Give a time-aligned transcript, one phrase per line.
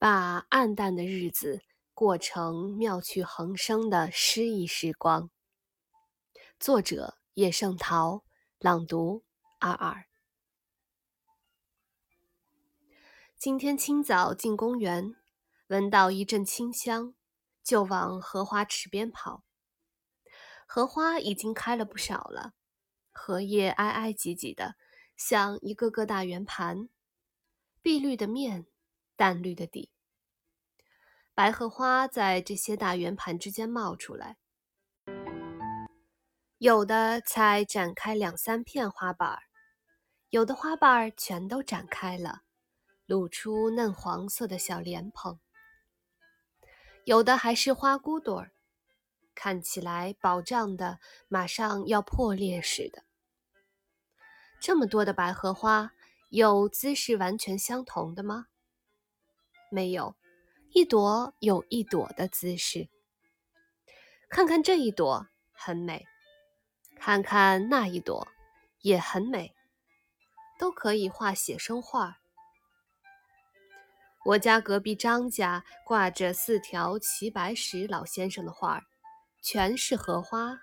[0.00, 1.60] 把暗淡的日子
[1.92, 5.28] 过成妙趣横生的诗意时光。
[6.60, 8.24] 作者：叶圣陶，
[8.60, 9.24] 朗读：
[9.58, 10.06] 二二。
[13.36, 15.16] 今天清早进公园，
[15.66, 17.16] 闻到一阵清香，
[17.64, 19.42] 就往荷花池边跑。
[20.64, 22.52] 荷花已经开了不少了，
[23.10, 24.76] 荷叶挨挨挤挤的，
[25.16, 26.88] 像一个个大圆盘，
[27.82, 28.68] 碧绿的面。
[29.16, 29.90] 淡绿的底，
[31.38, 34.36] 百合花在这些大圆盘之间冒出来，
[36.58, 39.38] 有的才展开两三片花瓣儿，
[40.30, 42.42] 有的花瓣儿全都展开了，
[43.06, 45.38] 露出嫩黄色的小莲蓬，
[47.04, 48.50] 有的还是花骨朵儿，
[49.32, 53.04] 看起来饱胀的，马上要破裂似的。
[54.58, 55.92] 这么多的百合花，
[56.30, 58.48] 有姿势完全相同的吗？
[59.70, 60.16] 没有，
[60.74, 62.88] 一朵有一朵的姿势。
[64.28, 66.04] 看看这一朵很美，
[66.96, 68.28] 看看那一朵
[68.82, 69.54] 也很美，
[70.58, 72.18] 都可以画写生画。
[74.26, 78.82] 我家隔壁张家挂着四条齐白石老先生的画，
[79.40, 80.60] 全是荷花，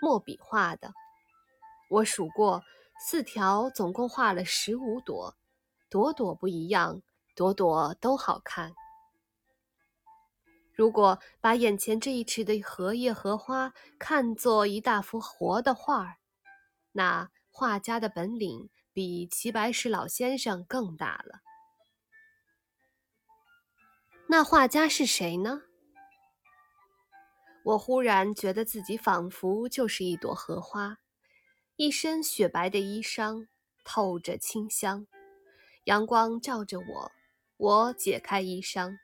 [0.00, 0.94] 墨笔画的。
[1.90, 2.62] 我数过，
[3.00, 5.34] 四条总共画了十五朵，
[5.90, 7.02] 朵朵不一样。
[7.34, 8.72] 朵朵都好看。
[10.76, 16.18] 如果把眼前这一池的荷叶荷花看作一大幅活的画儿，
[16.92, 21.40] 那画家的本领比齐白石老先生更大了。
[24.28, 25.62] 那画家是谁呢？
[27.64, 30.98] 我忽然觉得自己仿佛就是一朵荷花，
[31.76, 33.46] 一身雪白的衣裳，
[33.82, 35.06] 透着清香，
[35.84, 37.12] 阳光照着我。
[37.56, 38.98] 我解开衣裳，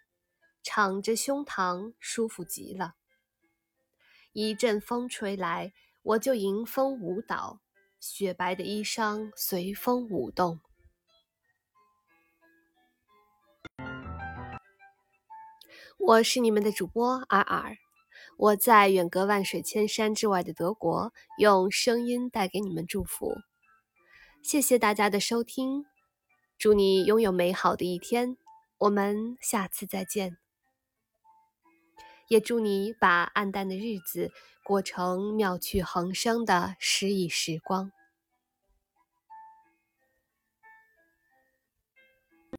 [0.62, 2.94] 敞着胸膛，舒服极了。
[4.32, 7.60] 一阵风吹来，我就迎风舞蹈，
[8.00, 10.60] 雪白的衣裳随风舞动。
[15.98, 17.76] 我是你们的主播尔尔，
[18.36, 23.36] 我在远隔万水千山之外的德国，用声音带给你们祝福。
[24.42, 25.84] 谢谢大家的收听，
[26.58, 28.36] 祝你拥有美好的一天。
[28.78, 30.38] 我们下次再见，
[32.28, 34.30] 也祝你把暗淡的日子
[34.62, 37.92] 过成妙趣横生的诗意时光。